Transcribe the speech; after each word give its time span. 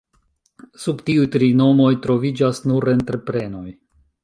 Sub 0.85 1.03
tiuj 1.09 1.25
tri 1.35 1.51
nomoj 1.59 1.91
troviĝas 2.07 2.65
nur 2.73 2.91
entreprenoj. 2.97 3.67